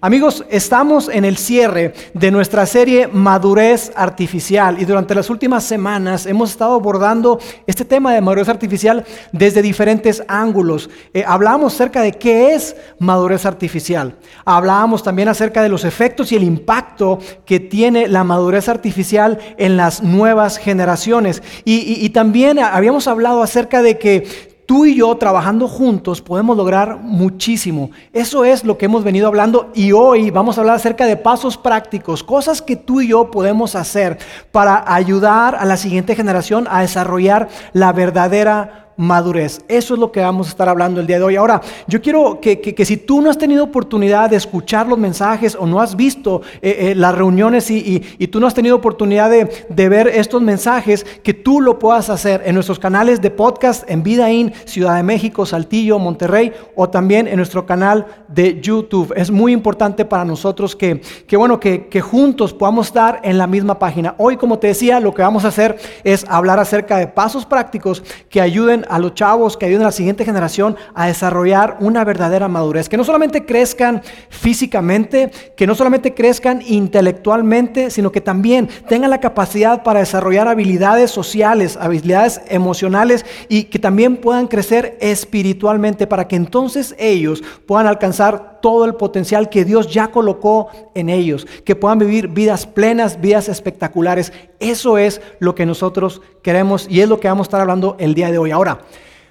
[0.00, 6.24] Amigos, estamos en el cierre de nuestra serie Madurez Artificial y durante las últimas semanas
[6.26, 10.88] hemos estado abordando este tema de madurez artificial desde diferentes ángulos.
[11.12, 14.14] Eh, hablábamos acerca de qué es madurez artificial.
[14.44, 19.76] Hablábamos también acerca de los efectos y el impacto que tiene la madurez artificial en
[19.76, 21.42] las nuevas generaciones.
[21.64, 27.90] y también habíamos hablado acerca de que tú y yo trabajando juntos podemos lograr muchísimo.
[28.12, 31.56] Eso es lo que hemos venido hablando y hoy vamos a hablar acerca de pasos
[31.56, 34.18] prácticos, cosas que tú y yo podemos hacer
[34.52, 39.60] para ayudar a la siguiente generación a desarrollar la verdadera madurez.
[39.68, 41.36] Eso es lo que vamos a estar hablando el día de hoy.
[41.36, 45.66] Ahora, yo quiero que, si tú no has tenido oportunidad de escuchar los mensajes o
[45.66, 50.08] no has visto eh, eh, las reuniones y, tú no has tenido oportunidad de, ver
[50.08, 54.96] estos mensajes, que tú lo puedas hacer en nuestros canales de podcast en Vidaín, Ciudad
[54.96, 59.14] de México, Saltillo, Monterrey o también en nuestro canal de YouTube.
[59.16, 63.46] Es muy importante para nosotros que, que bueno, que, que juntos podamos estar en la
[63.46, 64.16] misma página.
[64.18, 68.02] Hoy, como te decía, lo que vamos a hacer es hablar acerca de pasos prácticos
[68.28, 72.48] que ayuden a los chavos, que ayuden a la siguiente generación a desarrollar una verdadera
[72.48, 72.88] madurez.
[72.88, 79.20] Que no solamente crezcan físicamente, que no solamente crezcan intelectualmente, sino que también tengan la
[79.20, 86.36] capacidad para desarrollar habilidades sociales, habilidades emocionales y que también puedan crecer espiritualmente para que
[86.36, 91.98] entonces ellos puedan alcanzar todo el potencial que Dios ya colocó en ellos, que puedan
[91.98, 94.32] vivir vidas plenas, vidas espectaculares.
[94.60, 98.14] Eso es lo que nosotros queremos y es lo que vamos a estar hablando el
[98.14, 98.50] día de hoy.
[98.50, 98.80] Ahora,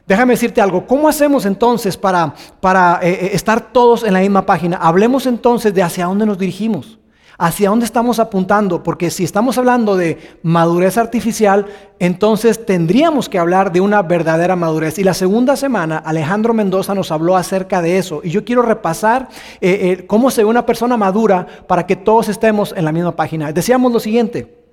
[0.08, 4.46] déjame decirte algo, ¿cómo hacemos entonces para, para eh, eh, estar todos en la misma
[4.46, 4.78] página?
[4.78, 6.98] Hablemos entonces de hacia dónde nos dirigimos.
[7.40, 8.82] ¿Hacia dónde estamos apuntando?
[8.82, 11.68] Porque si estamos hablando de madurez artificial,
[12.00, 14.98] entonces tendríamos que hablar de una verdadera madurez.
[14.98, 18.22] Y la segunda semana, Alejandro Mendoza nos habló acerca de eso.
[18.24, 19.28] Y yo quiero repasar
[19.62, 23.52] eh, cómo se ve una persona madura para que todos estemos en la misma página.
[23.52, 24.67] Decíamos lo siguiente,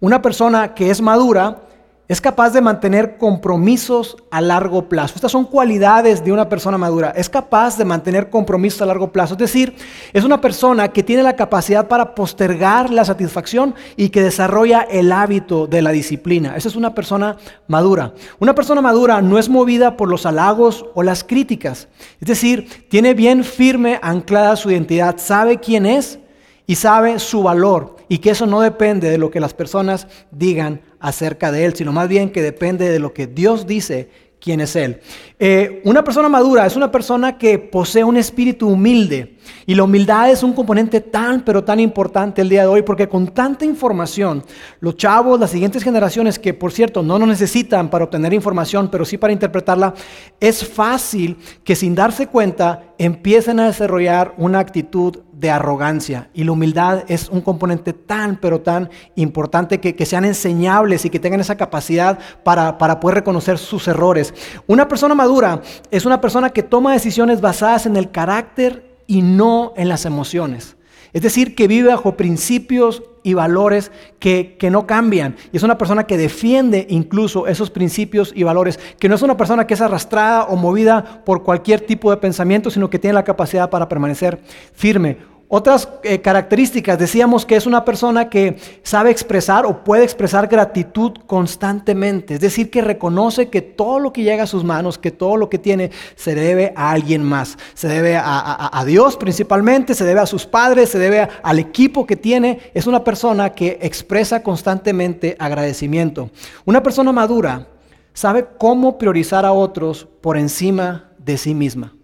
[0.00, 1.62] una persona que es madura
[2.08, 5.16] es capaz de mantener compromisos a largo plazo.
[5.16, 7.12] Estas son cualidades de una persona madura.
[7.14, 9.34] Es capaz de mantener compromisos a largo plazo.
[9.34, 9.76] Es decir,
[10.14, 15.12] es una persona que tiene la capacidad para postergar la satisfacción y que desarrolla el
[15.12, 16.56] hábito de la disciplina.
[16.56, 18.14] Esa es una persona madura.
[18.38, 21.88] Una persona madura no es movida por los halagos o las críticas.
[22.22, 26.18] Es decir, tiene bien firme, anclada su identidad, sabe quién es
[26.66, 30.80] y sabe su valor y que eso no depende de lo que las personas digan
[31.00, 34.08] acerca de Él, sino más bien que depende de lo que Dios dice
[34.40, 35.00] quién es Él.
[35.38, 39.36] Eh, una persona madura es una persona que posee un espíritu humilde.
[39.66, 43.08] Y la humildad es un componente tan, pero tan importante el día de hoy, porque
[43.08, 44.44] con tanta información,
[44.80, 49.04] los chavos, las siguientes generaciones, que por cierto no nos necesitan para obtener información, pero
[49.04, 49.94] sí para interpretarla,
[50.40, 56.30] es fácil que sin darse cuenta empiecen a desarrollar una actitud de arrogancia.
[56.34, 61.20] Y la humildad es un componente tan, pero tan importante que, sean enseñables y que
[61.20, 64.34] tengan esa capacidad para, para poder reconocer sus errores.
[64.66, 69.72] Una persona madura es una persona que toma decisiones basadas en el carácter y no
[69.76, 70.77] en las emociones.
[71.12, 75.36] Es decir, que vive bajo principios y valores que, que, no cambian.
[75.52, 79.36] Y es una persona que defiende incluso esos principios y valores, que no es una
[79.36, 83.24] persona que es arrastrada o movida por cualquier tipo de pensamiento, sino que tiene la
[83.24, 84.40] capacidad para permanecer
[84.72, 85.37] firme.
[85.50, 91.12] Otras eh, características, decíamos que es una persona que sabe expresar o puede expresar gratitud
[91.26, 95.38] constantemente, es decir, que reconoce que todo lo que llega a sus manos, que todo
[95.38, 100.20] lo que tiene, se debe a alguien más, se debe a, Dios principalmente, se debe
[100.20, 105.34] a sus padres, se debe al equipo que tiene, es una persona que expresa constantemente
[105.38, 106.28] agradecimiento.
[106.66, 107.68] Una persona madura
[108.12, 111.94] sabe cómo priorizar a otros por encima de sí misma.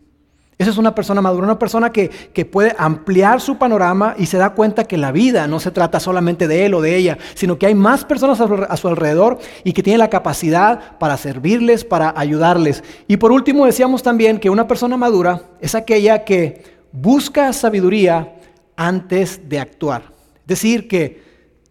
[0.56, 2.10] Esa es una persona madura, una persona que,
[2.50, 6.46] puede ampliar su panorama y se da cuenta que la vida no se trata solamente
[6.46, 9.82] de él o de ella, sino que hay más personas a su, alrededor y que
[9.82, 12.84] tiene la capacidad para servirles, para ayudarles.
[13.08, 16.62] Y por último decíamos también que una persona madura es aquella que
[16.92, 18.36] busca sabiduría
[18.76, 20.12] antes de actuar.
[20.42, 21.22] Es decir, que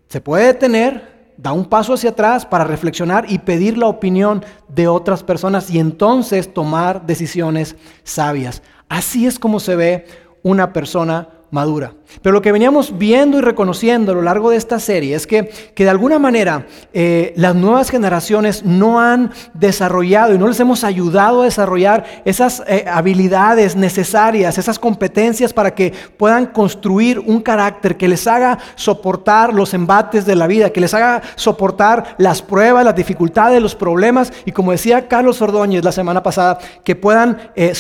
[0.10, 4.88] se puede detener, da un paso hacia atrás para reflexionar y pedir la opinión de
[4.88, 8.62] otras personas y entonces tomar decisiones sabias.
[8.94, 10.06] Así es como se ve
[10.44, 11.94] una persona madura.
[12.22, 15.52] Pero lo que veníamos viendo y reconociendo a lo largo de esta serie es que,
[15.76, 20.84] que de alguna manera eh, las nuevas generaciones no han desarrollado y no les hemos
[20.84, 27.98] ayudado a desarrollar esas eh, habilidades necesarias, esas competencias para que puedan construir un carácter
[27.98, 32.84] que les haga soportar los embates de la vida, que les haga soportar las pruebas,
[32.84, 37.74] las dificultades, los problemas y como decía Carlos Ordóñez la semana pasada, que puedan eh,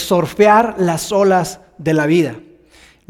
[0.77, 2.35] las olas de la vida.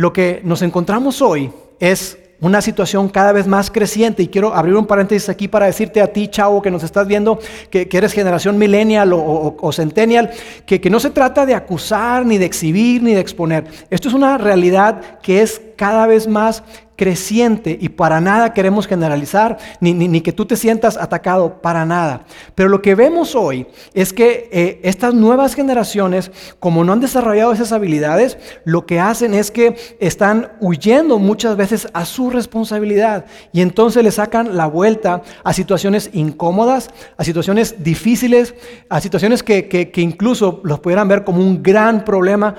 [0.04, 4.76] Lo que nos encontramos hoy es una situación cada vez más creciente y quiero abrir
[4.76, 7.40] un paréntesis aquí para decirte a ti, chavo, que nos estás viendo,
[7.70, 10.32] que, eres generación millennial o, centennial,
[10.66, 13.64] que, que no se trata de acusar, ni de exhibir, ni de exponer.
[13.90, 16.64] Esto es una realidad que es cada vez más
[16.96, 22.26] creciente y para nada queremos generalizar, ni, ni, que tú te sientas atacado, para nada.
[22.56, 27.52] Pero lo que vemos hoy es que eh, estas nuevas generaciones, como no han desarrollado
[27.52, 33.62] esas habilidades, lo que hacen es que están huyendo muchas veces a su responsabilidad y
[33.62, 38.56] entonces le sacan la vuelta a situaciones incómodas, a situaciones difíciles,
[38.90, 42.56] a situaciones que, que, incluso los pudieran ver como un gran problema.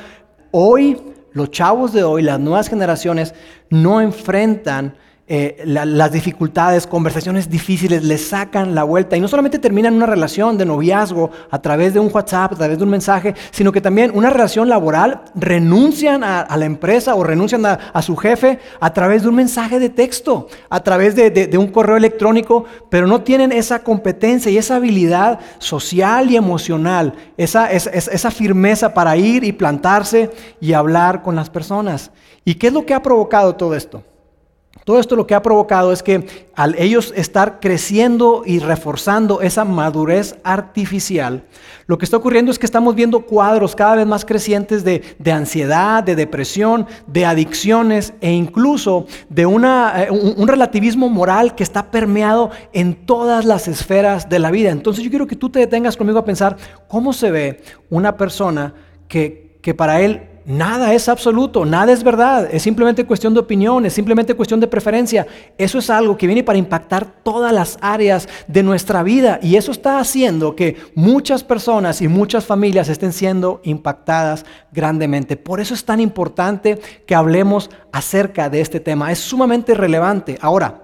[0.51, 0.97] Hoy
[1.35, 3.35] los chavos de hoy, las nuevas generaciones,
[3.69, 9.95] no enfrentan eh, las dificultades, conversaciones difíciles, le sacan la vuelta y no solamente terminan
[9.95, 13.73] una relación de noviazgo a través de un WhatsApp, a través de un mensaje, sino
[13.73, 18.93] que también una relación laboral, renuncian a, la empresa o renuncian a, su jefe a
[18.93, 23.51] través de un mensaje de texto, a través de, un correo electrónico, pero no tienen
[23.51, 30.31] esa competencia y esa habilidad social y emocional, esa, esa firmeza para ir y plantarse
[30.61, 32.11] y hablar con las personas.
[32.45, 34.03] ¿Y qué es lo que ha provocado todo esto?
[34.83, 39.65] Todo esto lo que ha provocado es que al ellos estar creciendo y reforzando esa
[39.65, 41.45] madurez artificial,
[41.87, 46.03] lo que está ocurriendo es que estamos viendo cuadros cada vez más crecientes de, ansiedad,
[46.03, 52.51] de depresión, de adicciones e incluso de una, eh, un, relativismo moral que está permeado
[52.73, 54.71] en todas las esferas de la vida.
[54.71, 56.57] Entonces yo quiero que tú te detengas conmigo a pensar
[56.89, 58.75] cómo se ve una persona
[59.09, 63.87] que, que para él Nada es absoluto, nada es verdad, es simplemente cuestión de opinión,
[63.87, 65.27] es simplemente cuestión de preferencia.
[65.57, 69.73] Eso es algo que viene para impactar todas las áreas de nuestra vida y eso
[69.73, 75.39] está haciendo que muchas personas y muchas familias estén siendo impactadas grandemente.
[75.39, 80.37] Por eso es tan importante que hablemos acerca de este tema, es sumamente relevante.
[80.43, 80.83] Ahora,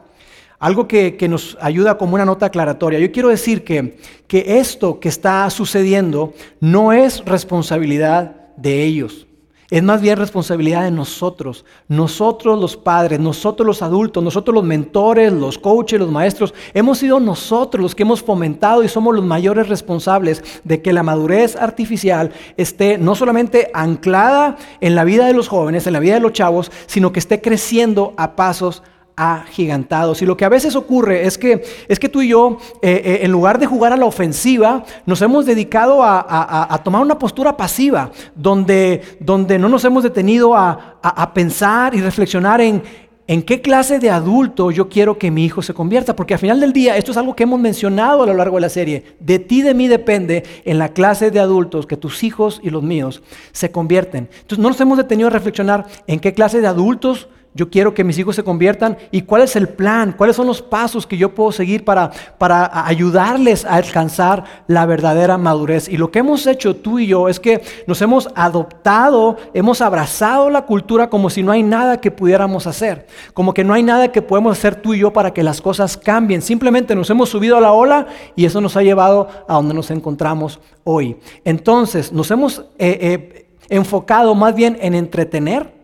[0.59, 2.99] algo que, nos ayuda como una nota aclaratoria.
[2.99, 9.27] Yo quiero decir que, que esto que está sucediendo no es responsabilidad de ellos.
[9.71, 15.33] Es más bien responsabilidad de nosotros, nosotros los padres, nosotros los adultos, nosotros los mentores,
[15.33, 16.53] los coaches, los maestros.
[16.75, 21.05] Hemos sido nosotros los que hemos fomentado y somos los mayores responsables de que la
[21.05, 26.15] madurez artificial esté no solamente anclada en la vida de los jóvenes, en la vida
[26.15, 28.83] de los chavos, sino que esté creciendo a pasos
[29.21, 30.23] agigantados.
[30.23, 33.19] Y lo que a veces ocurre es que, es que tú y yo, eh, eh,
[33.23, 38.11] en lugar de jugar a la ofensiva, nos hemos dedicado a, tomar una postura pasiva,
[38.35, 40.87] donde, donde no nos hemos detenido a,
[41.35, 42.83] pensar y reflexionar en,
[43.27, 46.17] en qué clase de adulto yo quiero que mi hijo se convierta.
[46.17, 48.63] Porque al final del día, esto es algo que hemos mencionado a lo largo de
[48.63, 52.59] la serie, de ti, de mí depende en la clase de adultos que tus hijos
[52.63, 54.31] y los míos se convierten.
[54.33, 58.05] Entonces no nos hemos detenido a reflexionar en qué clase de adultos yo quiero que
[58.05, 61.35] mis hijos se conviertan y cuál es el plan, cuáles son los pasos que yo
[61.35, 65.89] puedo seguir para, para ayudarles a alcanzar la verdadera madurez.
[65.89, 70.49] Y lo que hemos hecho tú y yo es que nos hemos adoptado, hemos abrazado
[70.49, 74.13] la cultura como si no hay nada que pudiéramos hacer, como que no hay nada
[74.13, 76.43] que podemos hacer tú y yo para que las cosas cambien.
[76.43, 79.91] Simplemente nos hemos subido a la ola y eso nos ha llevado a donde nos
[79.91, 81.17] encontramos hoy.
[81.45, 85.75] Entonces nos hemos eh, eh, enfocado más bien en entretener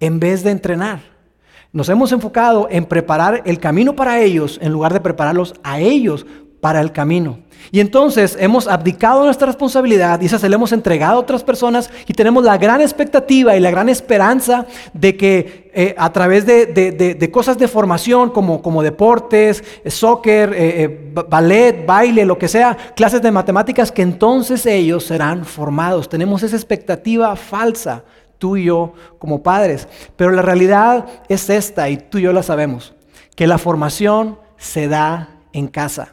[0.00, 1.11] en vez de entrenar.
[1.72, 6.26] Nos hemos enfocado en preparar el camino para ellos en lugar de prepararlos a ellos
[6.60, 7.38] para el camino.
[7.70, 11.90] Y entonces hemos abdicado nuestra responsabilidad y esa se la hemos entregado a otras personas
[12.06, 17.30] y tenemos la gran expectativa y la gran esperanza de que eh, a través de,
[17.32, 23.30] cosas de formación como, deportes, eh, soccer, eh, ballet, baile, lo que sea, clases de
[23.30, 26.08] matemáticas, que entonces ellos serán formados.
[26.08, 28.04] Tenemos esa expectativa falsa
[28.42, 29.86] tú y yo como padres.
[30.16, 32.92] Pero la realidad es esta, y tú y yo la sabemos,
[33.36, 36.10] que la formación se da en casa.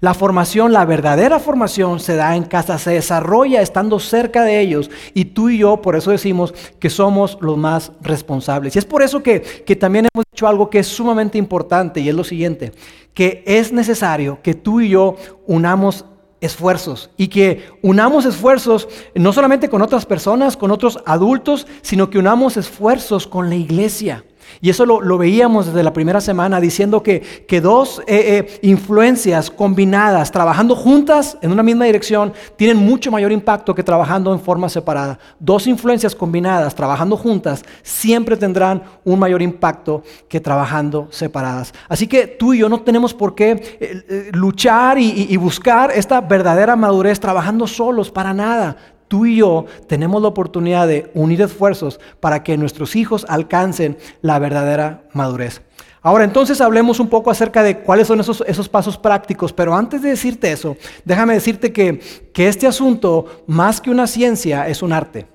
[0.00, 4.90] La formación, la verdadera formación se da en casa, se desarrolla estando cerca de ellos
[5.14, 8.74] y tú y yo por eso decimos que somos los más responsables.
[8.74, 12.08] Y es por eso que, que también hemos dicho algo que es sumamente importante y
[12.08, 12.72] es lo siguiente,
[13.14, 15.14] que es necesario que tú y yo
[15.46, 16.04] unamos
[16.40, 22.18] esfuerzos y que unamos esfuerzos no solamente con otras personas, con otros adultos, sino que
[22.18, 24.24] unamos esfuerzos con la iglesia.
[24.60, 29.50] Y eso lo, veíamos desde la primera semana, diciendo que, que dos eh, eh, influencias
[29.50, 34.68] combinadas, trabajando juntas en una misma dirección, tienen mucho mayor impacto que trabajando en forma
[34.68, 35.18] separada.
[35.38, 41.72] Dos influencias combinadas, trabajando juntas, siempre tendrán un mayor impacto que trabajando separadas.
[41.88, 46.76] Así que tú y yo no tenemos por qué eh, luchar y buscar esta verdadera
[46.76, 48.76] madurez trabajando solos, para nada
[49.08, 54.38] tú y yo tenemos la oportunidad de unir esfuerzos para que nuestros hijos alcancen la
[54.38, 55.62] verdadera madurez.
[56.00, 60.00] Ahora entonces hablemos un poco acerca de cuáles son esos, esos pasos prácticos, pero antes
[60.00, 62.00] de decirte eso, déjame decirte que,
[62.32, 65.26] que este asunto, más que una ciencia, es un arte.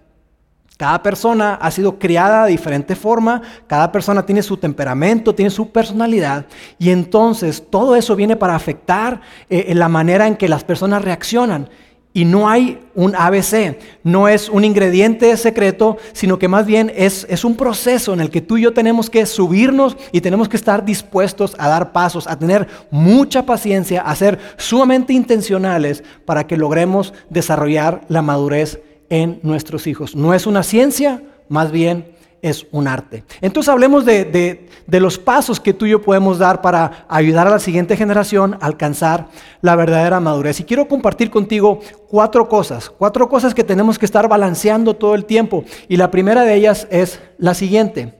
[0.78, 5.72] Cada persona ha sido criada de diferente forma, cada persona tiene su temperamento, tiene su
[5.72, 6.46] personalidad,
[6.80, 11.70] y entonces todo eso viene para afectar eh, la manera en que las personas reaccionan.
[12.16, 17.26] Y no hay un ABC, no es un ingrediente secreto, sino que más bien es,
[17.28, 20.58] es, un proceso en el que tú y yo tenemos que subirnos y tenemos que
[20.58, 26.56] estar dispuestos a dar pasos, a tener mucha paciencia, a ser sumamente intencionales para que
[26.56, 28.80] logremos desarrollar la madurez
[29.10, 30.16] en nuestros hijos.
[30.16, 32.14] No es una ciencia, más bien
[32.44, 33.24] es un arte.
[33.42, 37.60] Entonces hablemos de, los pasos que tú y yo podemos dar para ayudar a la
[37.60, 39.30] siguiente generación a alcanzar
[39.62, 40.60] la verdadera madurez.
[40.60, 45.26] Y quiero compartir contigo cuatro cosas, cuatro cosas que tenemos que estar balanceando todo el
[45.26, 45.64] tiempo.
[45.88, 48.14] Y la primera de ellas es la siguiente.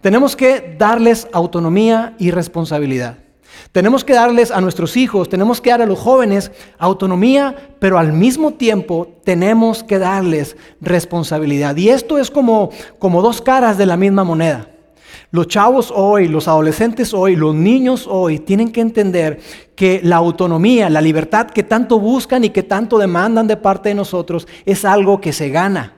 [0.00, 3.25] Tenemos que darles autonomía y responsabilidad.
[3.72, 8.12] Tenemos que darles a nuestros hijos, tenemos que dar a los jóvenes autonomía, pero al
[8.12, 11.76] mismo tiempo tenemos que darles responsabilidad.
[11.76, 14.68] Y esto es como, como dos caras de la misma moneda.
[15.30, 19.40] Los chavos hoy, los adolescentes hoy, los niños hoy tienen que entender
[19.74, 23.96] que la autonomía, la libertad que tanto buscan y que tanto demandan de parte de
[23.96, 25.95] nosotros es algo que se gana.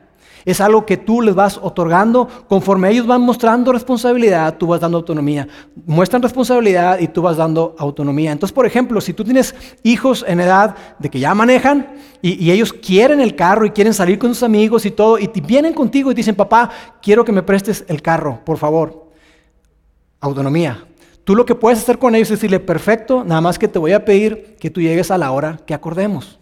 [0.48, 2.26] Es algo que tú les vas otorgando.
[2.48, 5.46] Conforme ellos van mostrando responsabilidad, tú vas dando autonomía.
[5.84, 8.32] Muestran responsabilidad y tú vas dando autonomía.
[8.32, 12.72] Entonces, por ejemplo, si tú tienes hijos en edad de que ya manejan y, ellos
[12.72, 16.14] quieren el carro y quieren salir con sus amigos y todo, y vienen contigo y
[16.14, 16.70] dicen, papá,
[17.02, 19.10] quiero que me prestes el carro, por favor.
[20.18, 20.82] Autonomía.
[21.24, 23.92] Tú lo que puedes hacer con ellos es decirle, perfecto, nada más que te voy
[23.92, 26.37] a pedir que tú llegues a la hora que acordemos.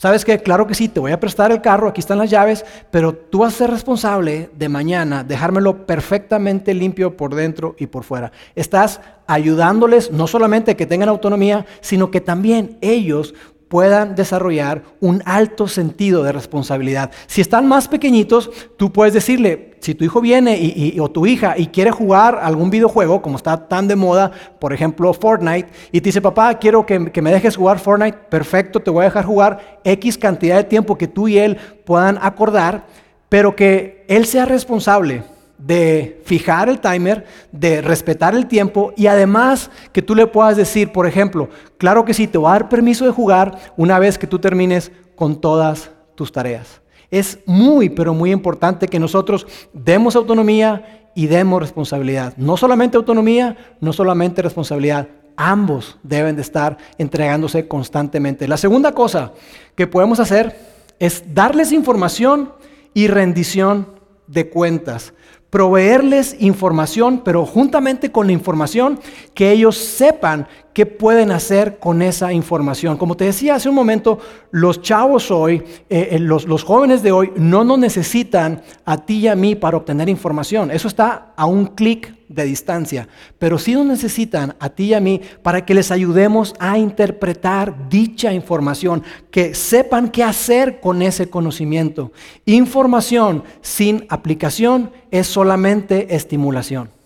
[0.00, 0.38] ¿Sabes qué?
[0.38, 3.40] Claro que sí, te voy a prestar el carro, aquí están las llaves, pero tú
[3.40, 8.32] vas a ser responsable de mañana dejármelo perfectamente limpio por dentro y por fuera.
[8.54, 13.34] Estás ayudándoles no solamente que tengan autonomía, sino que también ellos
[13.70, 17.12] puedan desarrollar un alto sentido de responsabilidad.
[17.28, 21.54] Si están más pequeñitos, tú puedes decirle, si tu hijo viene y, o tu hija
[21.56, 26.08] y quiere jugar algún videojuego, como está tan de moda, por ejemplo Fortnite, y te
[26.08, 29.80] dice, papá, quiero que, que me dejes jugar Fortnite, perfecto, te voy a dejar jugar
[29.84, 32.86] X cantidad de tiempo que tú y él puedan acordar,
[33.28, 35.22] pero que él sea responsable
[35.60, 40.90] de fijar el timer, de respetar el tiempo y además que tú le puedas decir,
[40.90, 44.26] por ejemplo, claro que sí, te voy a dar permiso de jugar una vez que
[44.26, 46.80] tú termines con todas tus tareas.
[47.10, 52.34] Es muy, pero muy importante que nosotros demos autonomía y demos responsabilidad.
[52.36, 55.08] No solamente autonomía, no solamente responsabilidad.
[55.36, 58.48] Ambos deben de estar entregándose constantemente.
[58.48, 59.32] La segunda cosa
[59.74, 60.56] que podemos hacer
[60.98, 62.52] es darles información
[62.94, 63.88] y rendición
[64.26, 65.12] de cuentas
[65.50, 69.00] proveerles información, pero juntamente con la información
[69.34, 72.96] que ellos sepan qué pueden hacer con esa información.
[72.96, 74.18] Como te decía hace un momento,
[74.50, 79.18] los chavos hoy, eh, eh, los, los, jóvenes de hoy, no nos necesitan a ti
[79.18, 80.70] y a mí para obtener información.
[80.70, 83.08] Eso está a un clic de distancia.
[83.38, 87.88] Pero sí nos necesitan a ti y a mí para que les ayudemos a interpretar
[87.88, 92.12] dicha información, que sepan qué hacer con ese conocimiento.
[92.46, 96.99] Información sin aplicación es solamente estimulación.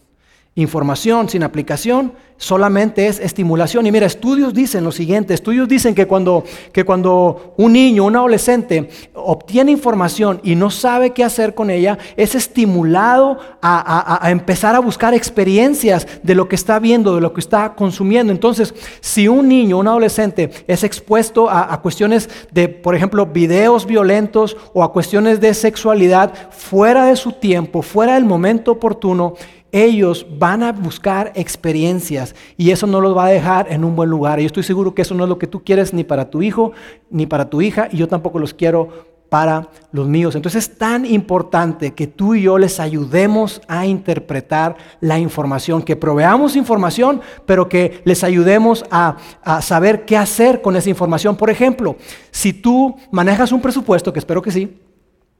[0.56, 3.86] Información sin aplicación solamente es estimulación.
[3.86, 8.14] Y mira, estudios dicen lo siguiente, estudios dicen que cuando, que cuando un niño, un
[8.14, 14.78] adolescente obtiene información y no sabe qué hacer con ella, es estimulado a, empezar a
[14.78, 18.32] buscar experiencias de lo que está viendo, de lo que está consumiendo.
[18.32, 24.56] Entonces, si un niño, un adolescente es expuesto a cuestiones de, por ejemplo, videos violentos
[24.72, 29.34] o a cuestiones de sexualidad fuera de su tiempo, fuera del momento oportuno,
[29.74, 34.08] ellos van a buscar experiencias y eso no los va a dejar en un buen
[34.08, 34.38] lugar.
[34.38, 36.42] Y yo estoy seguro que eso no es lo que tú quieres ni para tu
[36.42, 36.70] hijo
[37.10, 40.36] ni para tu hija y yo tampoco los quiero para los míos.
[40.36, 45.96] Entonces es tan importante que tú y yo les ayudemos a interpretar la información, que
[45.96, 51.34] proveamos información, pero que les ayudemos a, a, saber qué hacer con esa información.
[51.34, 51.96] Por ejemplo,
[52.30, 54.72] si tú manejas un presupuesto, que espero que sí,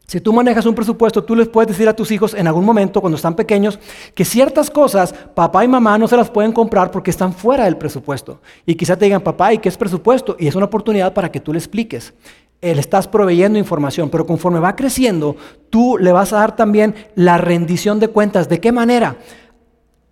[0.06, 3.00] si tú manejas un presupuesto, tú les puedes decir a tus hijos en algún momento,
[3.00, 3.78] cuando están pequeños,
[4.14, 7.78] que ciertas cosas papá y mamá no se las pueden comprar porque están fuera del
[7.78, 8.40] presupuesto.
[8.66, 10.36] Y quizá te digan, papá, ¿y qué es presupuesto?
[10.38, 12.12] Y es una oportunidad para que tú le expliques.
[12.60, 15.36] Eh, le estás proveyendo información, pero conforme va creciendo,
[15.68, 18.48] tú le vas a dar también la rendición de cuentas.
[18.48, 19.16] ¿De qué manera?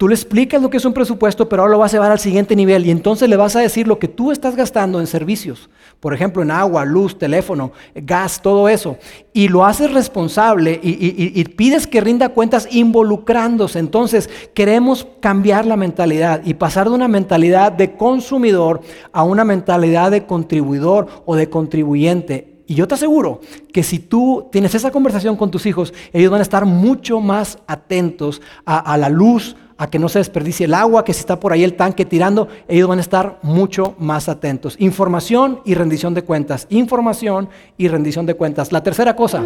[0.02, 2.18] Tú le explicas lo que es un presupuesto, pero ahora lo vas a llevar al
[2.18, 5.70] siguiente nivel y entonces le vas a decir lo que tú estás gastando en servicios,
[6.00, 8.96] por ejemplo, en agua, luz, teléfono, gas, todo eso,
[9.32, 13.78] y lo haces responsable y, pides que rinda cuentas involucrándose.
[13.78, 18.80] Entonces, queremos cambiar la mentalidad y pasar de una mentalidad de consumidor
[19.12, 22.64] a una mentalidad de contribuidor o de contribuyente.
[22.66, 23.40] Y yo te aseguro
[23.72, 27.58] que si tú tienes esa conversación con tus hijos, ellos van a estar mucho más
[27.68, 31.52] atentos a la luz, a que no se desperdicie el agua, que si está por
[31.52, 34.76] ahí el tanque tirando, ellos van a estar mucho más atentos.
[34.78, 36.68] Información y rendición de cuentas.
[36.70, 38.70] Información y rendición de cuentas.
[38.70, 39.44] La tercera cosa,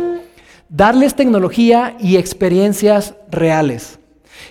[0.68, 3.98] darles tecnología y experiencias reales.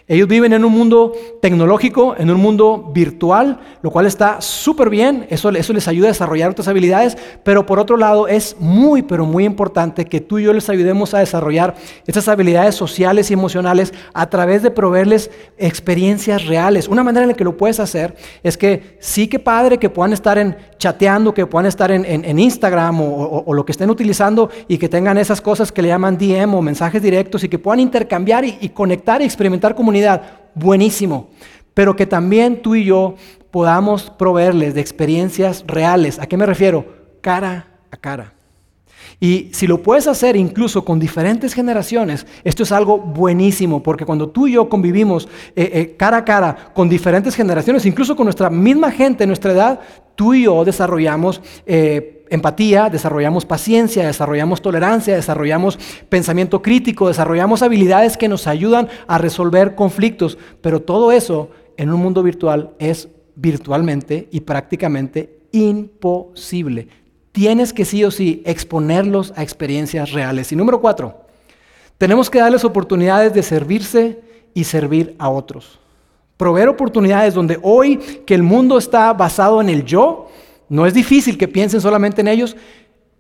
[0.07, 5.27] Ellos viven en un mundo tecnológico, en un mundo virtual, lo cual está súper bien,
[5.29, 9.25] eso, eso, les ayuda a desarrollar otras habilidades, pero por otro lado es muy, pero
[9.25, 11.75] muy importante que tú y yo les ayudemos a desarrollar
[12.05, 16.87] estas habilidades sociales y emocionales a través de proveerles experiencias reales.
[16.87, 20.13] Una manera en la que lo puedes hacer es que sí que padre que puedan
[20.13, 24.89] estar en chateando, que puedan estar en, Instagram o, lo que estén utilizando y que
[24.89, 28.57] tengan esas cosas que le llaman DM o mensajes directos y que puedan intercambiar y,
[28.61, 31.29] y conectar y experimentar comunidad, buenísimo.
[31.73, 33.15] Pero que también tú y yo
[33.51, 36.19] podamos proveerles de experiencias reales.
[36.19, 36.85] ¿A qué me refiero?
[37.21, 38.34] Cara a cara.
[39.19, 44.29] Y si lo puedes hacer incluso con diferentes generaciones, esto es algo buenísimo, porque cuando
[44.29, 48.49] tú y yo convivimos eh, eh, cara a cara con diferentes generaciones, incluso con nuestra
[48.49, 49.79] misma gente, nuestra edad,
[50.15, 55.77] tú y yo desarrollamos eh, empatía, desarrollamos paciencia, desarrollamos tolerancia, desarrollamos
[56.09, 62.01] pensamiento crítico, desarrollamos habilidades que nos ayudan a resolver conflictos, pero todo eso en un
[62.01, 66.87] mundo virtual es virtualmente y prácticamente imposible.
[67.35, 70.53] Tienes que sí o sí exponerlos a experiencias reales.
[70.53, 71.25] Y número cuatro,
[71.97, 74.21] tenemos que darles oportunidades de servirse
[74.53, 75.77] y servir a otros.
[76.37, 80.29] Proveer oportunidades donde hoy que el mundo está basado en el yo,
[80.69, 82.55] no es difícil que piensen solamente en ellos.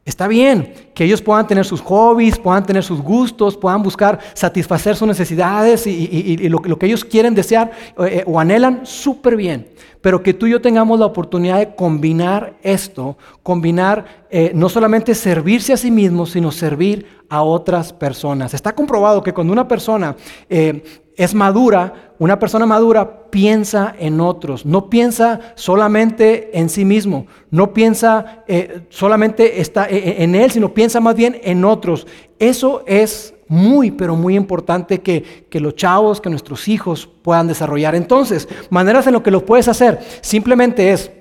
[0.05, 4.95] Está bien que ellos puedan tener sus hobbies, puedan tener sus gustos, puedan buscar satisfacer
[4.95, 9.67] sus necesidades y, lo, que ellos quieren desear eh, o anhelan, súper bien.
[10.01, 15.15] Pero que tú y yo tengamos la oportunidad de combinar esto, combinar eh, no solamente
[15.15, 18.53] servirse a sí mismo, sino servir a otras personas.
[18.53, 20.15] Está comprobado que cuando una persona
[20.47, 20.83] eh,
[21.17, 27.73] es madura, una persona madura piensa en otros, no piensa solamente en sí mismo, no
[27.73, 32.07] piensa eh, solamente está eh, eh, en él, sino piensa más bien en otros.
[32.39, 37.95] Eso es muy, pero muy importante que, que, los chavos, que nuestros hijos puedan desarrollar.
[37.95, 41.11] Entonces, maneras en lo que lo puedes hacer, simplemente es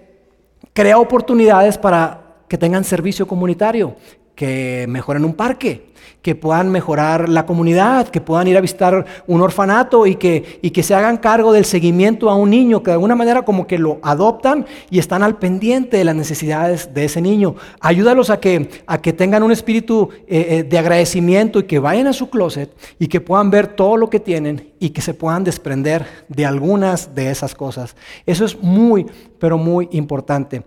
[0.72, 3.96] crear oportunidades para que tengan servicio comunitario,
[4.34, 5.94] que mejoren un parque,
[6.24, 10.70] que puedan mejorar la comunidad, que puedan ir a visitar un orfanato y que, y
[10.70, 13.78] que se hagan cargo del seguimiento a un niño, que de alguna manera como que
[13.78, 17.56] lo adoptan y están al pendiente de las necesidades de ese niño.
[17.78, 22.06] Ayúdalos a que, a que tengan un espíritu eh, eh, de agradecimiento y que vayan
[22.06, 25.44] a su closet y que puedan ver todo lo que tienen y que se puedan
[25.44, 27.96] desprender de algunas de esas cosas.
[28.24, 29.06] Eso es muy,
[29.38, 30.62] pero muy importante.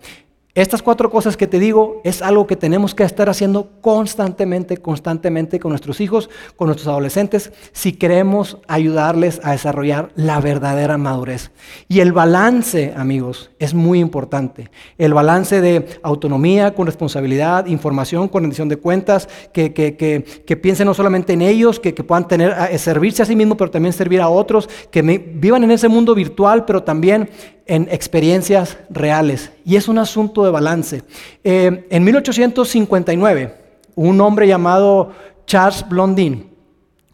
[0.57, 5.59] Estas cuatro cosas que te digo es algo que tenemos que estar haciendo constantemente, constantemente
[5.59, 11.51] con nuestros hijos, con nuestros adolescentes, si queremos ayudarles a desarrollar la verdadera madurez.
[11.87, 14.71] Y el balance, amigos, es muy importante.
[14.97, 20.95] El balance de autonomía con responsabilidad, información con rendición de cuentas, que, que, piensen no
[20.95, 24.67] solamente en ellos, que, puedan tener, servirse a sí mismos, pero también servir a otros,
[24.89, 27.29] que vivan en ese mundo virtual, pero también
[27.67, 29.51] en experiencias reales.
[29.65, 31.03] Y es un asunto balance.
[31.43, 33.55] Eh, en 1859,
[33.95, 35.11] un hombre llamado
[35.45, 36.49] Charles Blondin,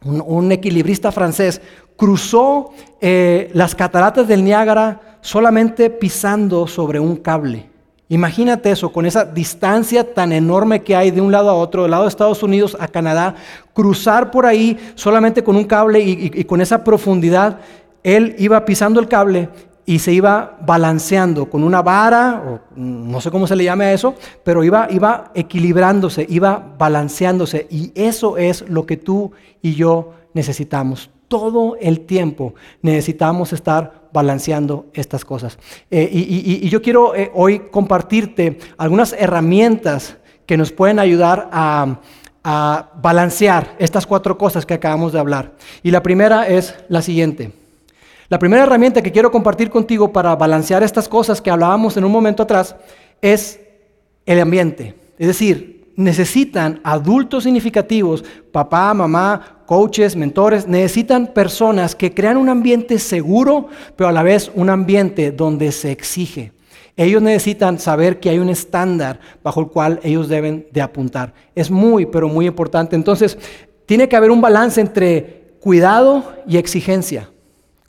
[0.04, 1.62] un, equilibrista francés,
[1.96, 7.70] cruzó eh, las cataratas del Niágara solamente pisando sobre un cable.
[8.10, 11.92] Imagínate eso, con esa distancia tan enorme que hay de un lado a otro, del
[11.92, 13.36] lado de Estados Unidos a Canadá,
[13.74, 17.60] cruzar por ahí solamente con un cable y con esa profundidad.
[18.04, 19.50] Él iba pisando el cable
[19.86, 23.94] y se iba balanceando con una vara, o no sé cómo se le llame a
[23.94, 27.68] eso, pero iba, iba equilibrándose, iba balanceándose.
[27.70, 31.10] Y eso es lo que tú y yo necesitamos.
[31.28, 35.58] Todo el tiempo necesitamos estar balanceando estas cosas.
[35.90, 42.00] Eh, y, yo quiero eh, hoy compartirte algunas herramientas que nos pueden ayudar a,
[42.44, 45.54] a balancear estas cuatro cosas que acabamos de hablar.
[45.82, 47.63] Y la primera es la siguiente.
[48.30, 52.12] La primera herramienta que quiero compartir contigo para balancear estas cosas que hablábamos en un
[52.12, 52.76] momento atrás
[53.22, 53.60] es
[54.26, 54.96] el ambiente.
[55.18, 62.98] Es decir, necesitan adultos significativos, papá, mamá, coaches, mentores, necesitan personas que crean un ambiente
[63.00, 66.52] seguro, pero a la vez un ambiente donde se exige.
[66.96, 71.34] Ellos necesitan saber que hay un estándar bajo el cual ellos deben de apuntar.
[71.56, 72.96] Es muy, pero muy importante.
[72.96, 73.38] Entonces,
[73.86, 77.33] tiene que haber un balance entre cuidado y exigencia.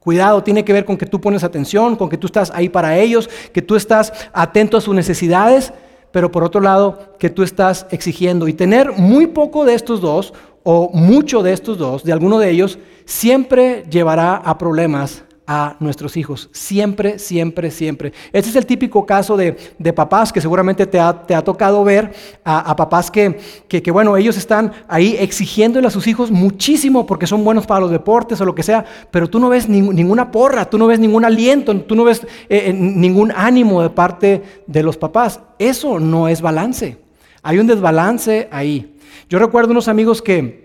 [0.05, 2.99] Cuidado tiene que ver con que tú pones atención, con que tú estás ahí para
[2.99, 5.73] ellos, que tú estás atento a sus necesidades,
[6.13, 8.47] pero por otro lado, que tú estás exigiendo.
[8.47, 12.51] Y tener muy poco de estos dos, o mucho de estos dos, de alguno de
[12.51, 16.49] ellos, siempre llevará a problemas a nuestros hijos.
[16.53, 18.13] Siempre, siempre, siempre.
[18.33, 19.53] Este es el típico caso de,
[19.95, 22.13] papás que seguramente te ha, tocado ver,
[22.45, 27.45] a, papás que, que, bueno, ellos están ahí exigiéndole a sus hijos muchísimo porque son
[27.45, 30.79] buenos para los deportes o lo que sea, pero tú no ves ninguna porra, tú
[30.79, 34.97] no ves ningún aliento, tú no ves eh, eh, ningún ánimo de parte de los
[34.97, 35.41] papás.
[35.59, 36.99] Eso no es balance.
[37.43, 38.97] Hay un desbalance ahí.
[39.29, 40.65] Yo recuerdo unos amigos que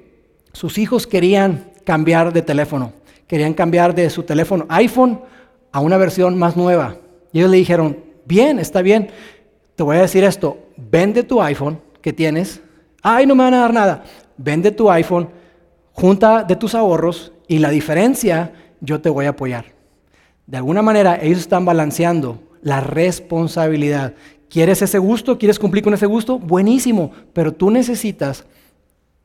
[0.53, 2.93] sus hijos querían cambiar de teléfono
[3.29, 5.21] querían cambiar de su teléfono iPhone
[5.71, 6.95] a una versión más nueva.
[7.31, 9.11] Y ellos le dijeron, bien, está bien,
[9.75, 12.59] te voy a decir esto, vende tu iPhone que tienes,
[13.03, 14.03] ay, no me van a dar nada,
[14.35, 15.29] vende tu iPhone,
[15.93, 19.65] junta de tus ahorros y la diferencia yo te voy a apoyar.
[20.47, 24.15] De alguna manera ellos están balanceando la responsabilidad.
[24.49, 25.37] ¿Quieres ese gusto?
[25.37, 26.39] ¿Quieres cumplir con ese gusto?
[26.39, 28.43] Buenísimo, pero tú necesitas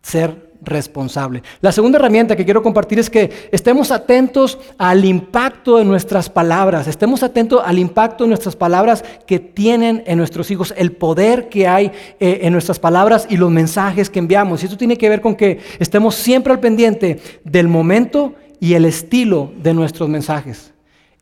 [0.02, 1.42] ser responsable.
[1.60, 6.86] La segunda herramienta que quiero compartir es que estemos atentos al impacto de nuestras palabras,
[6.86, 11.68] estemos atentos al impacto de nuestras palabras que tienen en nuestros hijos, el poder que
[11.68, 14.62] hay eh, en nuestras palabras y los mensajes que enviamos.
[14.62, 18.84] Y esto tiene que ver con que estemos siempre al pendiente del momento y el
[18.84, 20.72] estilo de nuestros mensajes.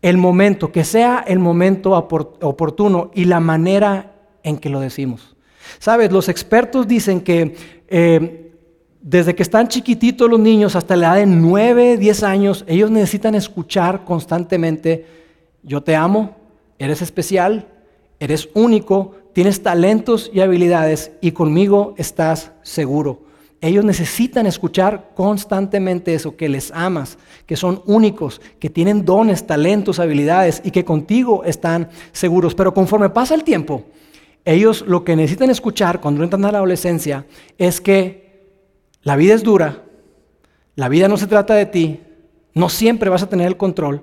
[0.01, 5.37] El momento, que sea el momento oportuno y la manera en que lo decimos.
[5.79, 7.55] Sabes, los expertos dicen que
[7.89, 8.52] eh,
[9.03, 13.35] desde que están chiquititos los niños hasta la edad de 9, 10 años, ellos necesitan
[13.35, 15.07] escuchar constantemente,
[15.65, 16.37] yo te amo,
[16.79, 17.67] eres especial,
[18.21, 23.23] eres único, tienes talentos y habilidades y conmigo estás seguro.
[23.61, 29.99] Ellos necesitan escuchar constantemente eso, que les amas, que son únicos, que tienen dones, talentos,
[29.99, 32.55] habilidades y que contigo están seguros.
[32.55, 33.85] Pero conforme pasa el tiempo,
[34.45, 37.25] ellos lo que necesitan escuchar cuando entran a la adolescencia
[37.59, 38.22] es que
[39.03, 39.83] la vida es dura,
[40.77, 42.01] la vida no se trata de ti,
[42.55, 44.03] no siempre vas a tener el control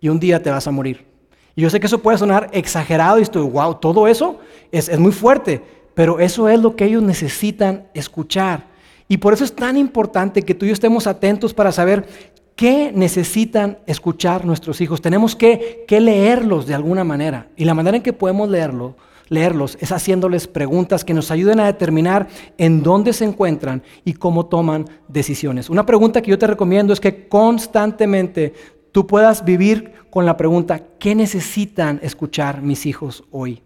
[0.00, 1.06] y un día te vas a morir.
[1.54, 4.38] Y yo sé que eso puede sonar exagerado y estoy, wow, todo eso
[4.72, 5.62] es, muy fuerte,
[5.94, 8.68] pero eso es lo que ellos necesitan escuchar.
[9.08, 12.06] Y por eso es tan importante que tú y yo estemos atentos para saber
[12.54, 15.02] qué necesitan escuchar nuestros hijos.
[15.02, 17.48] Tenemos que, que leerlos de alguna manera.
[17.56, 18.96] Y la manera en que podemos leerlo
[19.30, 24.44] leerlos es haciéndoles preguntas que nos ayuden a determinar en dónde se encuentran y cómo
[24.46, 25.70] toman decisiones.
[25.70, 28.52] Una pregunta que yo te recomiendo es que constantemente
[28.92, 33.62] tú puedas vivir con la pregunta, ¿qué necesitan escuchar mis hijos hoy?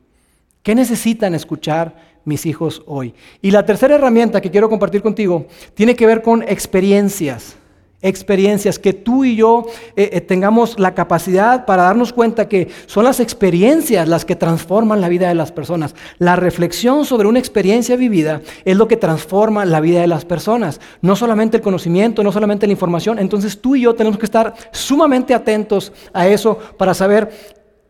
[0.63, 3.15] ¿Qué necesitan escuchar mis hijos hoy?
[3.43, 7.57] Y la tercera herramienta que quiero compartir contigo tiene que ver con experiencias
[8.05, 9.65] experiencias, que tú y yo
[9.97, 15.01] eh, eh, tengamos la capacidad para darnos cuenta que son las experiencias las que transforman
[15.01, 15.95] la vida de las personas.
[16.19, 20.81] La reflexión sobre una experiencia vivida es lo que transforma la vida de las personas,
[21.01, 23.19] no solamente el conocimiento, no solamente la información.
[23.19, 27.31] Entonces tú y yo tenemos que estar sumamente atentos a eso para saber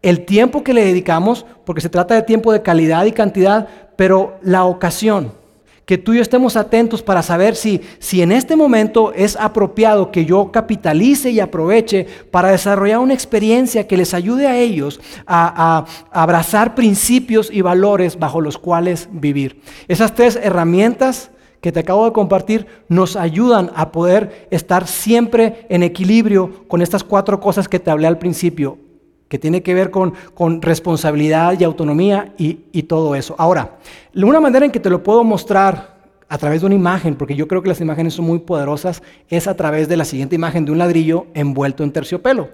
[0.00, 4.38] el tiempo que le dedicamos, porque se trata de tiempo de calidad y cantidad, pero
[4.42, 5.32] la ocasión
[5.86, 10.10] que tú y yo estemos atentos para saber si, si en este momento es apropiado
[10.10, 15.84] que yo capitalice y aproveche para desarrollar una experiencia que les ayude a ellos a,
[16.12, 19.60] a abrazar principios y valores bajo los cuales vivir.
[19.88, 25.82] Esas tres herramientas que te acabo de compartir nos ayudan a poder estar siempre en
[25.82, 28.78] equilibrio con estas cuatro cosas que te hablé al principio
[29.34, 33.34] que tiene que ver con, con responsabilidad y autonomía y, y, todo eso.
[33.36, 33.78] Ahora,
[34.14, 35.96] una manera en que te lo puedo mostrar
[36.28, 39.48] a través de una imagen, porque yo creo que las imágenes son muy poderosas, es
[39.48, 42.50] a través de la siguiente imagen de un ladrillo envuelto en terciopelo.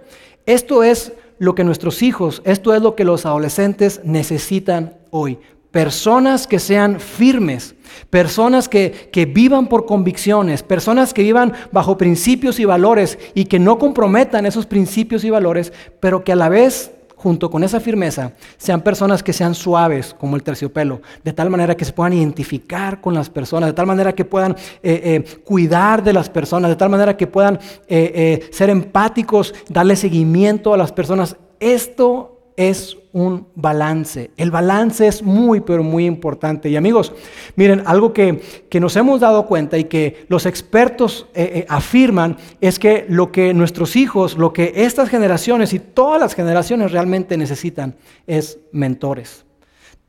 [0.46, 5.38] Esto es lo que nuestros hijos, esto es lo que los adolescentes necesitan hoy.
[5.70, 7.74] Personas que sean firmes,
[8.10, 13.58] personas que, que, vivan por convicciones, personas que vivan bajo principios y valores y que
[13.58, 18.32] no comprometan esos principios y valores, pero que a la vez junto con esa firmeza,
[18.56, 23.02] sean personas que sean suaves como el terciopelo, de tal manera que se puedan identificar
[23.02, 26.76] con las personas, de tal manera que puedan eh, eh, cuidar de las personas, de
[26.76, 31.36] tal manera que puedan eh, ser empáticos, darle seguimiento a las personas.
[31.60, 34.30] Esto es un balance.
[34.36, 36.68] El balance es muy, pero muy importante.
[36.68, 37.12] Y amigos,
[37.56, 38.40] miren, algo que,
[38.80, 43.52] nos hemos dado cuenta y que los expertos eh, eh, afirman es que lo que
[43.54, 47.96] nuestros hijos, lo que estas generaciones y todas las generaciones realmente necesitan
[48.26, 49.44] es mentores.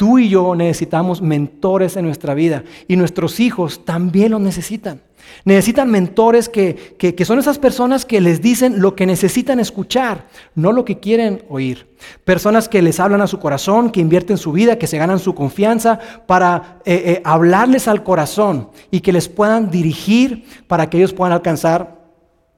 [0.01, 4.99] Tú y yo necesitamos mentores en nuestra vida y nuestros hijos también lo necesitan.
[5.45, 10.85] Necesitan mentores que, son esas personas que les dicen lo que necesitan escuchar, no lo
[10.85, 11.87] que quieren oír.
[12.25, 15.35] Personas que les hablan a su corazón, que invierten su vida, que se ganan su
[15.35, 21.13] confianza para eh, eh, hablarles al corazón y que les puedan dirigir para que ellos
[21.13, 22.01] puedan alcanzar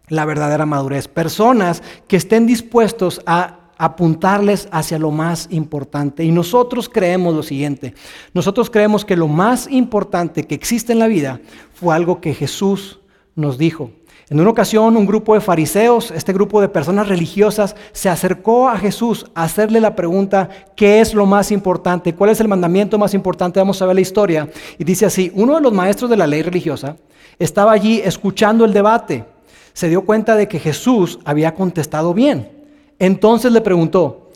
[0.07, 1.09] la verdadera madurez.
[1.09, 6.23] Personas que estén dispuestos a apuntarles hacia lo más importante.
[6.23, 7.93] Y nosotros creemos lo siguiente,
[8.33, 11.41] nosotros creemos que lo más importante que existe en la vida
[11.73, 12.99] fue algo que Jesús
[13.35, 13.91] nos dijo.
[14.29, 18.77] En una ocasión un grupo de fariseos, este grupo de personas religiosas, se acercó a
[18.77, 22.15] Jesús a hacerle la pregunta, ¿qué es lo más importante?
[22.15, 23.59] ¿Cuál es el mandamiento más importante?
[23.59, 24.49] Vamos a ver la historia.
[24.79, 26.95] Y dice así, uno de los maestros de la ley religiosa
[27.37, 29.25] estaba allí escuchando el debate.
[29.73, 32.62] Se dio cuenta de que Jesús había contestado bien.
[32.99, 34.29] Entonces le preguntó,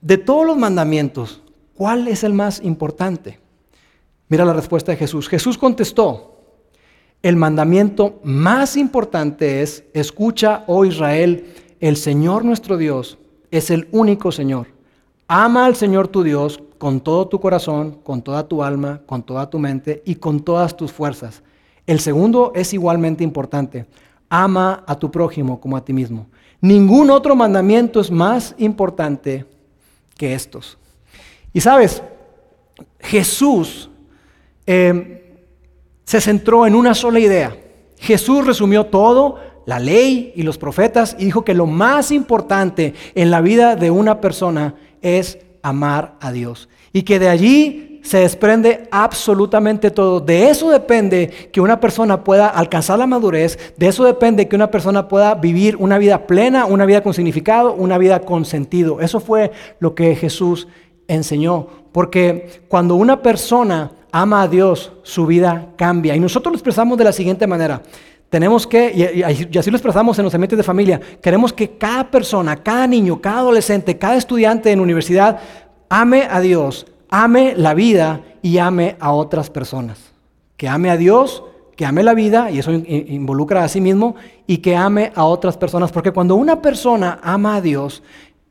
[0.00, 1.42] de todos los mandamientos,
[1.74, 3.40] ¿cuál es el más importante?
[4.28, 5.28] Mira la respuesta de Jesús.
[5.28, 6.36] Jesús contestó,
[7.22, 13.18] el mandamiento más importante es, escucha, oh Israel, el Señor nuestro Dios
[13.50, 14.68] es el único Señor.
[15.26, 19.50] Ama al Señor tu Dios con todo tu corazón, con toda tu alma, con toda
[19.50, 21.42] tu mente y con todas tus fuerzas.
[21.86, 23.86] El segundo es igualmente importante.
[24.28, 26.26] Ama a tu prójimo como a ti mismo.
[26.60, 29.44] Ningún otro mandamiento es más importante
[30.16, 30.78] que estos.
[31.52, 32.02] Y sabes,
[33.00, 33.88] Jesús
[34.66, 35.36] eh,
[36.04, 37.56] se centró en una sola idea.
[37.98, 43.30] Jesús resumió todo, la ley y los profetas, y dijo que lo más importante en
[43.30, 46.68] la vida de una persona es amar a Dios.
[46.92, 50.20] Y que de allí se desprende absolutamente todo.
[50.20, 54.70] De eso depende que una persona pueda alcanzar la madurez, de eso depende que una
[54.70, 59.00] persona pueda vivir una vida plena, una vida con significado, una vida con sentido.
[59.00, 60.68] Eso fue lo que Jesús
[61.06, 61.66] enseñó.
[61.92, 66.14] Porque cuando una persona ama a Dios, su vida cambia.
[66.14, 67.82] Y nosotros lo expresamos de la siguiente manera.
[68.30, 72.56] Tenemos que, y, así lo expresamos en los ambientes de familia, queremos que cada persona,
[72.56, 75.38] cada niño, cada adolescente, cada estudiante en universidad
[75.88, 79.98] ame a Dios, ame la vida y ame a otras personas.
[80.56, 81.44] Que ame a Dios,
[81.76, 84.16] que ame la vida, y eso involucra a sí mismo,
[84.46, 85.92] y que ame a otras personas.
[85.92, 88.02] Porque cuando una persona ama a Dios,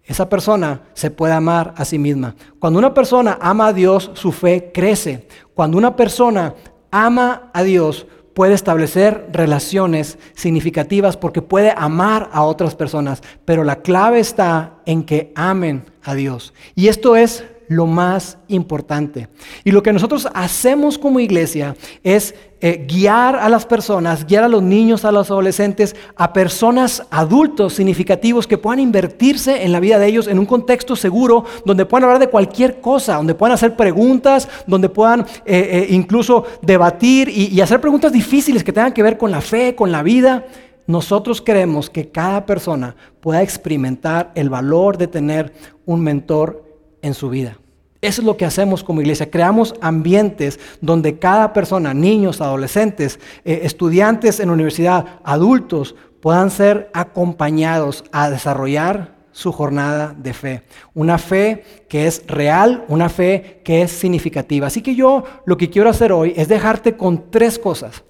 [0.06, 2.36] esa persona se puede amar a sí misma.
[2.60, 5.28] Cuando una persona ama a Dios, su fe crece.
[5.54, 6.56] Cuando una persona
[6.92, 13.22] ama a Dios, puede establecer relaciones significativas porque puede amar a otras personas.
[13.44, 16.54] Pero la clave está en que amen a Dios.
[16.76, 19.28] Y esto es lo más importante.
[19.64, 24.48] Y lo que nosotros hacemos como iglesia es eh, guiar a las personas, guiar a
[24.48, 30.00] los niños, a los adolescentes, a personas adultos significativos que puedan invertirse en la vida
[30.00, 33.76] de ellos en un contexto seguro, donde puedan hablar de cualquier cosa, donde puedan hacer
[33.76, 39.18] preguntas, donde puedan eh, eh, incluso debatir y, hacer preguntas difíciles que tengan que ver
[39.18, 40.46] con la fe, con la vida.
[40.88, 45.54] Nosotros queremos que cada persona pueda experimentar el valor de tener
[45.86, 46.67] un mentor
[47.08, 47.58] en su vida.
[48.02, 49.32] Eso es lo que hacemos como iglesia.
[49.32, 58.04] Creamos ambientes donde cada persona, niños, adolescentes, eh, estudiantes en universidad, adultos, puedan ser acompañados
[58.12, 60.64] a desarrollar su jornada de fe.
[60.94, 64.68] Una fe que es real, una fe que es significativa.
[64.68, 68.04] Así que yo lo que quiero hacer hoy es dejarte con tres cosas.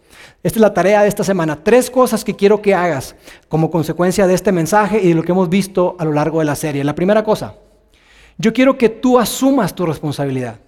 [0.44, 1.64] Esta es la tarea de esta semana.
[1.64, 3.16] Tres cosas que quiero que hagas
[3.50, 6.46] como consecuencia de este mensaje y de lo que hemos visto a lo largo de
[6.46, 6.84] la serie.
[6.84, 7.56] La primera cosa,
[8.38, 10.60] yo quiero que tú asumas tu responsabilidad.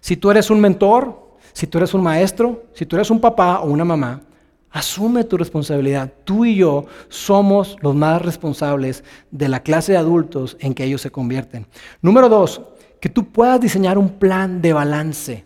[0.00, 3.60] Si tú eres un mentor, si tú eres un maestro, si tú eres un papá
[3.60, 4.22] o una mamá,
[4.70, 6.12] asume tu responsabilidad.
[6.24, 11.00] Tú y yo somos los más responsables de la clase de adultos en que ellos
[11.00, 11.66] se convierten.
[12.00, 12.62] Número dos,
[13.00, 15.44] que tú puedas diseñar un plan de balance.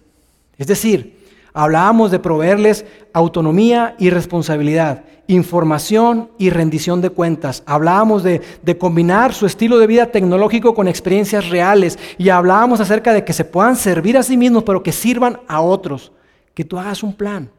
[0.58, 1.21] Es decir,
[1.54, 7.62] Hablábamos de proveerles autonomía y responsabilidad, información y rendición de cuentas.
[7.66, 8.40] Hablábamos de,
[8.78, 13.44] combinar su estilo de vida tecnológico con experiencias reales y hablábamos acerca de que se
[13.44, 16.12] puedan servir a sí mismos, pero que sirvan a otros.
[16.54, 17.50] Que tú hagas un plan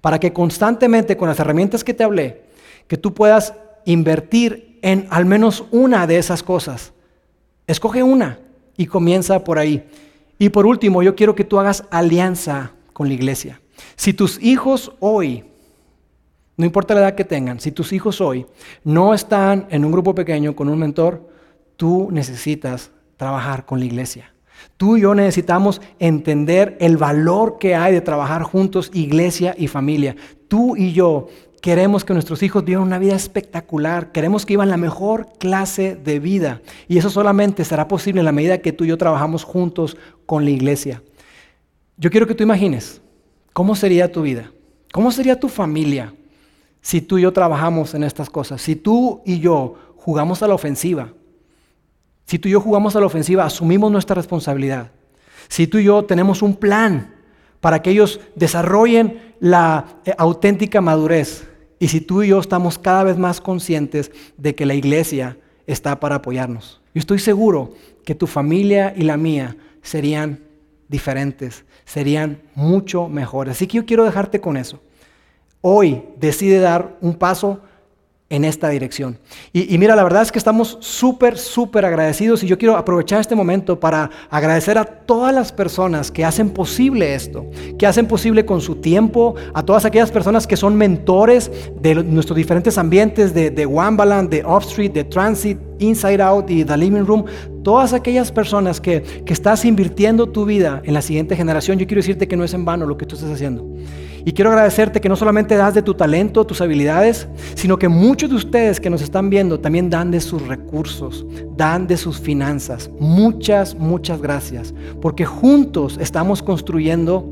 [0.00, 2.42] para que constantemente con las herramientas que te hablé,
[2.86, 3.54] que tú puedas
[3.84, 6.92] invertir en al menos una de esas cosas.
[7.66, 8.38] Escoge una
[8.76, 9.84] y comienza por ahí.
[10.38, 13.60] Y por último, yo quiero que tú hagas alianza con la iglesia.
[13.94, 15.44] Si tus hijos hoy,
[16.56, 18.46] no importa la edad que tengan, si tus hijos hoy
[18.84, 21.28] no están en un grupo pequeño con un mentor,
[21.76, 24.32] tú necesitas trabajar con la iglesia.
[24.78, 30.16] Tú y yo necesitamos entender el valor que hay de trabajar juntos, iglesia y familia.
[30.48, 31.28] Tú y yo
[31.60, 36.18] queremos que nuestros hijos vivan una vida espectacular, queremos que vivan la mejor clase de
[36.18, 36.62] vida.
[36.88, 40.46] Y eso solamente será posible en la medida que tú y yo trabajamos juntos con
[40.46, 41.02] la iglesia.
[41.96, 43.00] Yo quiero que tú imagines
[43.52, 44.50] cómo sería tu vida,
[44.92, 46.12] cómo sería tu familia
[46.80, 50.54] si tú y yo trabajamos en estas cosas, si tú y yo jugamos a la
[50.54, 51.12] ofensiva,
[52.26, 54.92] si tú y yo jugamos a la ofensiva, asumimos nuestra responsabilidad.
[55.48, 57.14] Si tú y yo tenemos un plan
[57.60, 61.48] para que ellos desarrollen la eh, auténtica madurez.
[61.78, 65.98] Y si tú y yo estamos cada vez más conscientes de que la iglesia está
[65.98, 66.80] para apoyarnos.
[66.94, 70.40] Yo estoy seguro que tu familia y la mía serían
[70.88, 73.52] diferentes, serían mucho mejores.
[73.52, 74.80] Así que yo quiero dejarte con eso.
[75.60, 77.60] Hoy decide dar un paso
[78.28, 79.18] en esta dirección.
[79.52, 83.36] Y, mira, la verdad es que estamos súper, súper agradecidos y yo quiero aprovechar este
[83.36, 87.46] momento para agradecer a todas las personas que hacen posible esto,
[87.78, 92.36] que hacen posible con su tiempo, a todas aquellas personas que son mentores de nuestros
[92.36, 97.26] diferentes ambientes, de, de Wambaland, de Offstreet, de Transit, Inside Out y The Living Room,
[97.62, 102.00] todas aquellas personas que, que estás invirtiendo tu vida en la siguiente generación, yo quiero
[102.00, 103.64] decirte que no es en vano lo que tú estás haciendo.
[104.26, 108.28] Y quiero agradecerte que no solamente das de tu talento, tus habilidades, sino que muchos
[108.28, 111.24] de ustedes que nos están viendo también dan de sus recursos,
[111.56, 112.90] dan de sus finanzas.
[112.98, 114.74] Muchas, muchas gracias.
[115.00, 117.30] Porque juntos estamos construyendo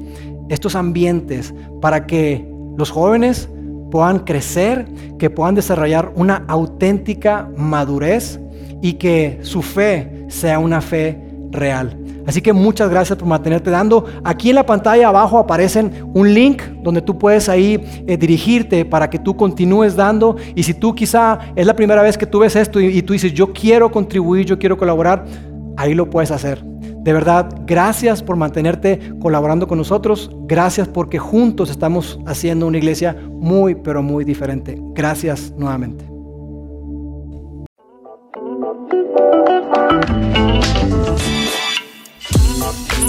[0.48, 3.48] estos ambientes para que los jóvenes
[3.90, 4.86] puedan crecer,
[5.18, 8.38] que puedan desarrollar una auténtica madurez
[8.82, 11.18] y que su fe sea una fe
[11.50, 12.03] real.
[12.26, 14.04] Así que muchas gracias por mantenerte dando.
[14.22, 19.10] Aquí en la pantalla abajo aparecen un link donde tú puedes ahí eh, dirigirte para
[19.10, 20.36] que tú continúes dando.
[20.54, 23.12] Y si tú quizá es la primera vez que tú ves esto y, y tú
[23.12, 25.24] dices, yo quiero contribuir, yo quiero colaborar,
[25.76, 26.64] ahí lo puedes hacer.
[27.04, 30.30] De verdad, gracias por mantenerte colaborando con nosotros.
[30.46, 34.78] Gracias porque juntos estamos haciendo una iglesia muy, pero muy diferente.
[34.94, 36.14] Gracias nuevamente.